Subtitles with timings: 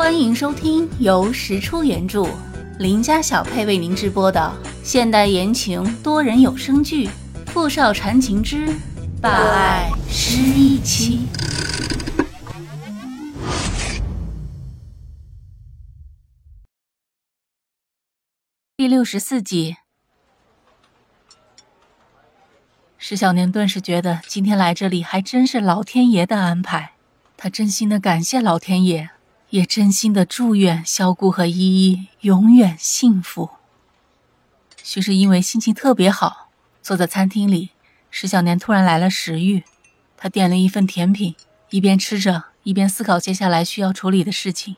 [0.00, 2.26] 欢迎收听由石出原著、
[2.78, 4.50] 林家小配为您直播的
[4.82, 7.06] 现代言情多人有声剧
[7.48, 8.66] 《富少缠情之
[9.20, 11.28] 霸爱失忆妻》
[18.78, 19.76] 第六十四集。
[22.96, 26.92] 石小年顿时觉得今天来这里还真是老天爷的安排，
[27.36, 29.10] 他真心的感谢老天爷。
[29.50, 33.50] 也真心的祝愿萧姑和依依永远幸福。
[34.82, 36.48] 许是因为心情特别好，
[36.80, 37.70] 坐在餐厅里，
[38.10, 39.64] 石小年突然来了食欲，
[40.16, 41.34] 他点了一份甜品，
[41.70, 44.76] 一边吃着，一边思考接下来需要处理的事情。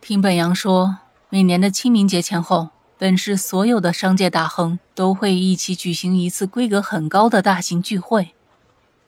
[0.00, 8.34] 听本阳说，每年的清明节前后，本市所有的商界大亨都会一起举行一次规格很高的大型聚会，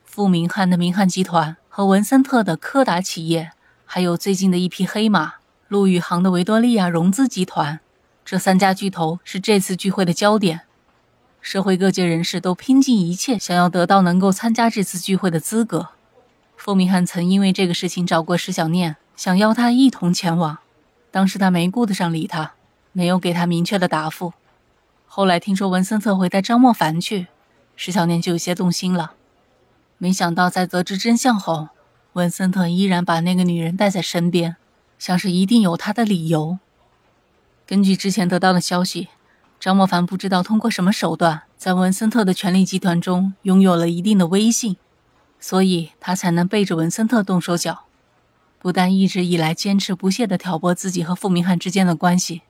[0.03, 3.53] 傅明翰的明翰集团和文森特的柯达企业。
[3.85, 5.35] 还有最近的一匹黑马，
[5.67, 7.79] 陆宇航的维多利亚融资集团，
[8.25, 10.61] 这三家巨头是这次聚会的焦点。
[11.39, 15.89] 社会各界人士都拼尽一切，想要得到能够参加这次聚会的资格。
[16.57, 20.57] 傅明翰曾因为这个事情找过石小念，想邀他一同前往。
[21.11, 22.53] 当时他没顾得上理他，
[22.91, 24.33] 没有给他明确的答复。
[25.05, 27.27] 后来听说文森特会带张莫凡去，
[27.75, 29.13] 石小念就有些动心了。
[29.97, 31.69] 没想到在得知真相后。
[32.15, 34.55] 文森特依然把那个女人带在身边，
[34.97, 36.59] 像是一定有他的理由。
[37.67, 39.09] 根据之前得到的消息，
[39.59, 44.77] 张莫凡不知道通过什么手段，在文森特的权力集团中拥有了一定的威信，
[45.41, 47.83] 所以他才能背着文森特动手脚。
[48.59, 52.43] 不但一直以来坚持不懈地挑拨自己和傅明翰之间的关系，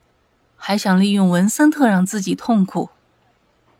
[0.55, 2.91] 还想利用文森特让自己痛苦。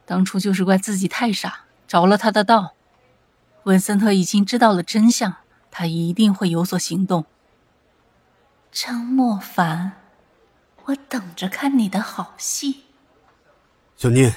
[0.07, 2.73] 当初就是怪自己太傻，着了他的道。
[3.65, 5.35] 文森特已经知道了真相。
[5.77, 7.25] 他一定会有所行动。
[8.71, 9.91] 张莫凡，
[10.85, 12.85] 我等着看你的好戏。
[13.97, 14.35] 小念，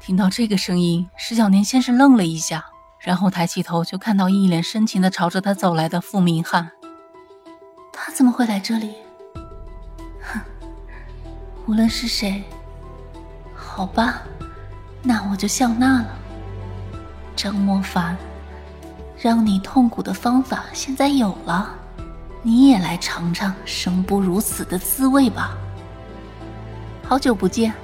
[0.00, 2.66] 听到这个声音，石小念先是愣了一下，
[2.98, 6.72] 然后抬起头就看到一脸深情的朝着他走来的傅明翰。
[7.92, 8.94] 他怎么会来这里？
[10.20, 10.40] 哼，
[11.66, 12.42] 无论是谁，
[13.54, 14.22] 好吧，
[15.00, 16.08] 那我就笑纳了。
[17.36, 18.18] 张莫凡。
[19.20, 21.74] 让你痛苦的方法现在有了，
[22.40, 25.58] 你也来尝尝生不如死的滋味吧。
[27.04, 27.74] 好久不见，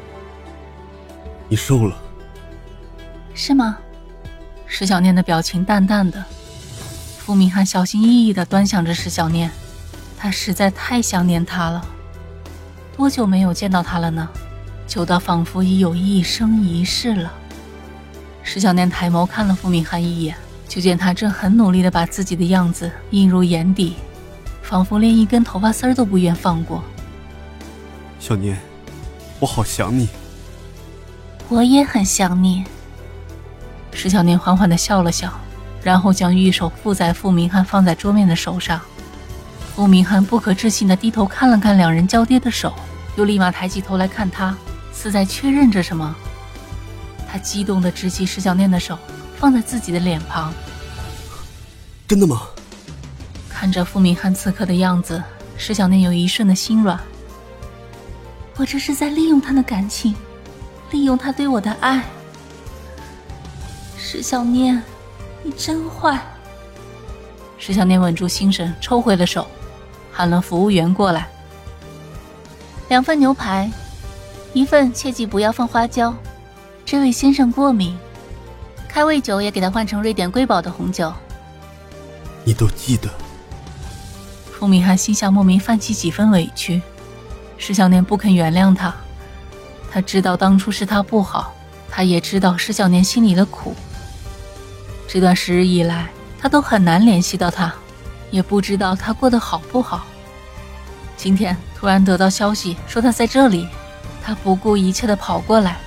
[1.48, 1.96] 你瘦了，
[3.34, 3.76] 是吗？
[4.66, 6.24] 石小念的表情淡淡的。
[7.18, 9.50] 傅明翰小心翼翼的端详着石小念，
[10.16, 11.84] 他实在太想念她了。
[12.96, 14.28] 多久没有见到她了呢？
[14.86, 17.32] 久到仿佛已有一生一世了。
[18.44, 20.36] 石小念抬眸看了傅明翰一眼。
[20.74, 23.94] 就见他正很努力地把自己的样子映入眼底，
[24.60, 26.82] 仿佛连一根头发丝儿都不愿放过。
[28.18, 28.58] 小念，
[29.38, 30.08] 我好想你。
[31.48, 32.64] 我也很想你。
[33.92, 35.32] 石小念缓缓地笑了笑，
[35.80, 38.80] 然后将玉手附在傅明翰放在桌面的手上。
[39.76, 42.74] 傅明翰不可置信地低头看了看两人交叠的手，
[43.14, 44.52] 又立马抬起头来看他，
[44.92, 46.12] 似在确认着什么。
[47.30, 48.98] 他激动地执起石小念的手。
[49.44, 50.50] 放在自己的脸庞，
[52.08, 52.44] 真的吗？
[53.46, 55.22] 看着傅明翰此刻的样子，
[55.58, 56.98] 石小念有一瞬的心软。
[58.56, 60.16] 我这是在利用他的感情，
[60.92, 62.02] 利用他对我的爱。
[63.98, 64.82] 石小念，
[65.42, 66.18] 你真坏。
[67.58, 69.46] 石小念稳住心神，抽回了手，
[70.10, 71.28] 喊了服务员过来。
[72.88, 73.70] 两份牛排，
[74.54, 76.14] 一份切记不要放花椒，
[76.86, 77.94] 这位先生过敏。
[78.94, 81.12] 开胃酒也给他换成瑞典瑰宝的红酒。
[82.44, 83.10] 你都记得。
[84.52, 86.80] 傅明翰心下莫名泛起几分委屈，
[87.58, 88.94] 石小念不肯原谅他，
[89.90, 91.52] 他知道当初是他不好，
[91.90, 93.74] 他也知道石小念心里的苦。
[95.08, 97.74] 这段时日以来，他都很难联系到他，
[98.30, 100.06] 也不知道他过得好不好。
[101.16, 103.66] 今天突然得到消息说他在这里，
[104.22, 105.78] 他不顾一切的跑过来。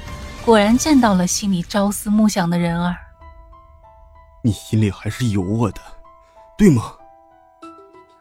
[0.45, 2.95] 果然见到了心里朝思暮想的人儿，
[4.43, 5.81] 你心里还是有我的，
[6.57, 6.93] 对吗？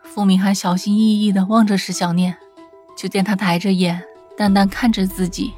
[0.03, 2.37] 傅明翰小心翼翼地望着石小念，
[2.97, 4.03] 就见他抬着眼，
[4.37, 5.53] 淡淡看着自己。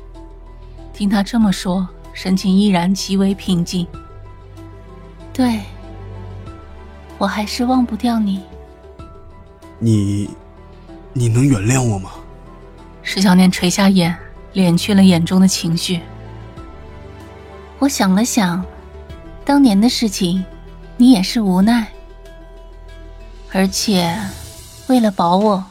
[0.93, 3.87] 听他这么说，神情依然极为平静。
[5.33, 5.61] 对，
[7.19, 8.43] 我还是忘不掉你。
[9.79, 10.29] 你，
[11.13, 12.11] 你能原谅我吗？
[13.03, 14.15] 石小念垂下眼，
[14.53, 16.01] 敛去了眼中的情绪。
[17.79, 18.65] 我想了想，
[19.49, 20.45] 当年的事情，
[20.99, 21.91] 你也是无奈，
[23.51, 24.15] 而且
[24.89, 25.65] 为了保我，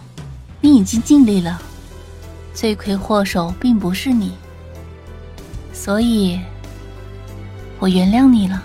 [0.59, 1.61] 你已经尽力了，
[2.55, 4.33] 罪魁祸首并不是你，
[5.71, 6.39] 所以，
[7.77, 8.63] 我原谅你了。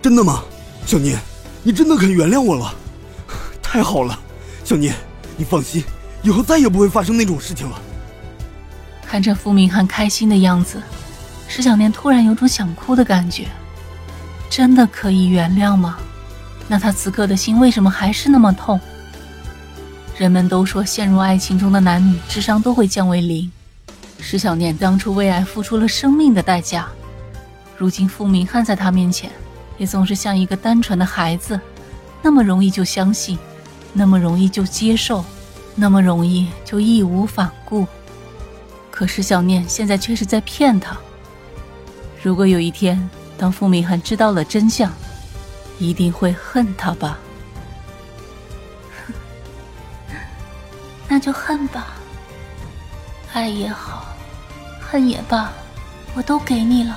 [0.00, 0.42] 真的吗，
[0.86, 1.20] 小念？
[1.62, 2.74] 你真的肯原谅我了？
[3.62, 4.18] 太好了，
[4.64, 4.94] 小念，
[5.36, 5.84] 你放心，
[6.22, 7.78] 以后再也不会发生那种事情了。
[9.04, 10.82] 看着傅明翰开心的样子，
[11.54, 13.46] 石小念突然有种想哭的感觉。
[14.48, 15.98] 真的可以原谅吗？
[16.66, 18.80] 那他此刻的心为什么还是那么痛？
[20.16, 23.52] 人们都说，陷入爱情中的男女智商都会降为零。
[24.18, 26.88] 石小念当初为爱付出了生命的代价，
[27.76, 29.30] 如今傅明翰在他面前，
[29.76, 31.60] 也总是像一个单纯的孩子，
[32.22, 33.38] 那么容易就相信，
[33.92, 35.22] 那么容易就接受，
[35.74, 37.86] 那么容易就义无反顾。
[38.90, 40.96] 可石小念现在却是在骗他。
[42.22, 44.92] 如果有一天，当傅明翰知道了真相，
[45.80, 47.18] 一定会恨他吧。
[51.08, 51.88] 那就恨吧，
[53.32, 54.06] 爱也好，
[54.80, 55.52] 恨也罢，
[56.14, 56.96] 我都给你了。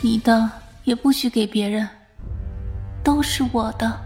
[0.00, 0.48] 你的
[0.84, 1.88] 也不许给别人，
[3.02, 4.00] 都是我的。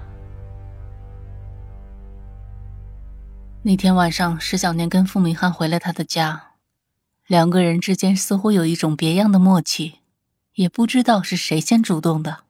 [3.63, 6.53] 那天晚上，石小年跟傅明翰回了他的家，
[7.27, 10.01] 两个人之间似乎有一种别样的默契，
[10.57, 12.45] 也不知道是谁先主动的，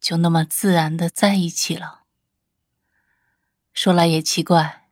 [0.00, 2.02] 就那么自然的在一起了。
[3.72, 4.82] 说来也奇怪。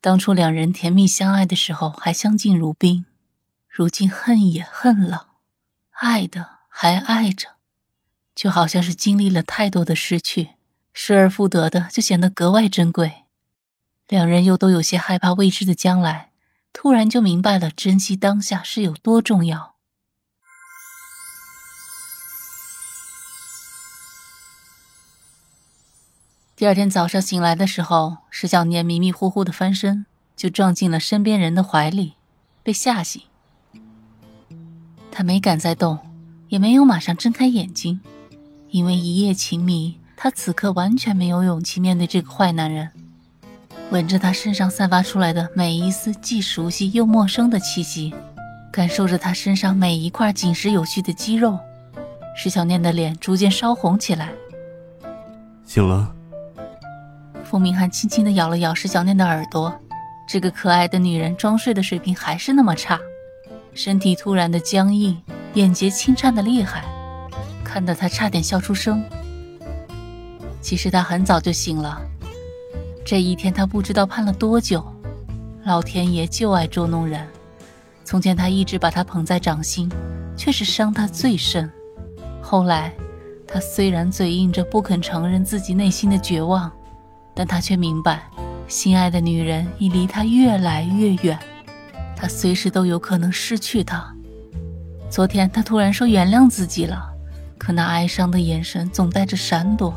[0.00, 3.04] 当初两人甜蜜相爱的时候还相敬如宾，
[3.68, 5.30] 如今恨也恨了，
[5.90, 7.56] 爱的还爱着，
[8.32, 10.50] 就好像是经历了太多的失去，
[10.92, 13.24] 失而复得的就显得格外珍贵。
[14.06, 16.30] 两人又都有些害怕未知的将来，
[16.72, 19.77] 突然就明白了珍惜当下是有多重要。
[26.58, 32.14] 第二天早上醒来的时候，石小念迷迷糊糊的翻身，就撞进了身边人的怀里，
[32.64, 33.22] 被吓醒。
[35.12, 35.96] 他没敢再动，
[36.48, 38.00] 也没有马上睁开眼睛，
[38.70, 42.90] 因为一夜情迷，他此刻完全没有勇气面对这个坏男人。
[43.92, 48.12] 闻着他身上散发出来的每一丝既熟悉又陌生的气息，
[48.72, 51.56] 感受着他身上每一块紧实有序的肌肉，
[52.36, 54.32] 石小念的脸逐渐烧红起来。
[55.64, 56.16] 醒了。
[57.48, 59.74] 傅明翰轻轻地咬了咬石小念的耳朵，
[60.28, 63.00] 这个可爱的女人装睡的水平还是那么差，
[63.72, 65.16] 身体突然的僵硬，
[65.54, 66.84] 眼睫轻颤的厉害，
[67.64, 69.02] 看得他差点笑出声。
[70.60, 71.98] 其实他很早就醒了，
[73.02, 74.86] 这一天他不知道盼了多久。
[75.64, 77.26] 老天爷就爱捉弄人，
[78.04, 79.90] 从前他一直把她捧在掌心，
[80.36, 81.70] 却是伤他最深。
[82.42, 82.92] 后来，
[83.46, 86.70] 他虽然嘴硬着不肯承认自己内心的绝望。
[87.38, 88.28] 但他却明白，
[88.66, 91.38] 心爱的女人已离他越来越远，
[92.16, 94.12] 他随时都有可能失去她。
[95.08, 97.00] 昨天他突然说原谅自己了，
[97.56, 99.94] 可那哀伤的眼神总带着闪躲。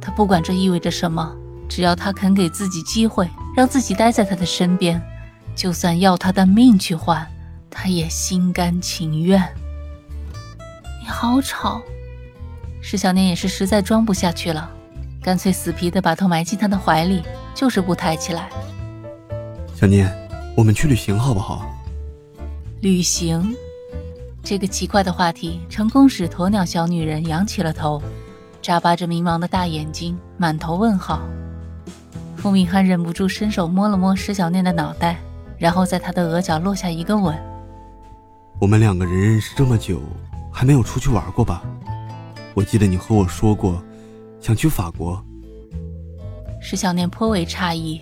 [0.00, 1.32] 他不管这意味着什么，
[1.68, 5.00] 只要他肯给自己机会，让自己待在他的身边，
[5.54, 7.24] 就算要他的命去换，
[7.70, 9.40] 他也心甘情愿。
[11.00, 11.80] 你好吵，
[12.82, 14.72] 石小念也是实在装不下去了。
[15.26, 17.20] 干脆死皮的把头埋进他的怀里，
[17.52, 18.48] 就是不抬起来。
[19.74, 20.08] 小念，
[20.56, 21.66] 我们去旅行好不好？
[22.80, 23.52] 旅行，
[24.44, 28.00] 这个奇怪的话题成功使鸵鸟小女人扬起了头，
[28.62, 31.20] 眨巴着迷茫的大眼睛，满头问号。
[32.36, 35.18] 傅明翰忍不住伸手摸了摸石小念的脑袋，
[35.58, 37.36] 然后在她的额角落下一个吻。
[38.60, 40.00] 我们两个人认识这么久，
[40.52, 41.64] 还没有出去玩过吧？
[42.54, 43.82] 我记得你和我说过。
[44.46, 45.20] 想去法国，
[46.60, 48.00] 石小念颇为诧异，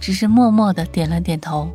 [0.00, 1.70] 只是默默的点了点头。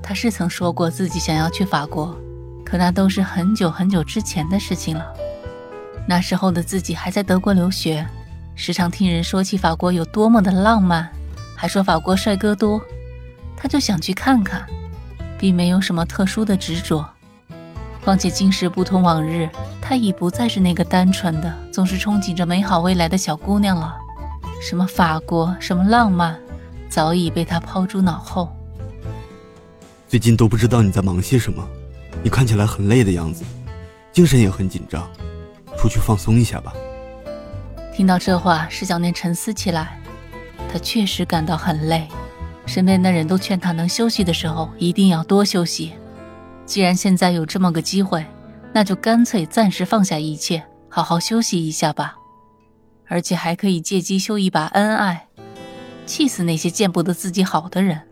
[0.00, 2.16] 他是曾说过自己想要去法国，
[2.64, 5.04] 可那都是很久很久之前的事情了。
[6.06, 8.06] 那时候的自己还在德国留学，
[8.54, 11.10] 时常听人说起法国有多么的浪漫，
[11.56, 12.80] 还说法国帅哥多，
[13.56, 14.64] 他就想去看看，
[15.36, 17.04] 并没有什么特殊的执着。
[18.04, 19.48] 况且今时不同往日，
[19.88, 23.96] 她已不再是那个单纯的、总是憧憬着美好未来的小姑娘了。
[24.60, 26.38] 什么法国，什么浪漫，
[26.90, 28.54] 早已被她抛诸脑后。
[30.06, 31.66] 最近都不知道你在忙些什么，
[32.22, 33.42] 你看起来很累的样子，
[34.12, 35.08] 精神也很紧张，
[35.78, 36.70] 出去放松一下吧。
[37.94, 39.98] 听到这话，石小念沉思起来，
[40.70, 42.06] 她确实感到很累，
[42.66, 45.94] 身边的人都劝她能休息的时候一定要多休息。
[46.66, 48.22] 既然现在有这么个机会，
[48.78, 52.16] 那就干脆暂时放下一切，好好休息一下吧。
[53.08, 55.26] 而且还可以借机秀一把恩爱。
[56.06, 58.06] 气死那些见不得自己好的人。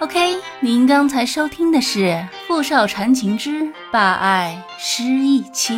[0.00, 2.06] OK，您刚才收听的是
[2.48, 5.74] 《傅少缠情之霸爱失忆妻》。